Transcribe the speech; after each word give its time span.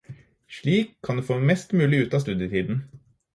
Slik 0.47 0.95
kan 1.03 1.17
du 1.19 1.23
få 1.27 1.37
mest 1.39 1.71
mulig 1.73 1.97
ut 1.97 2.13
av 2.13 2.19
studietiden 2.19 2.81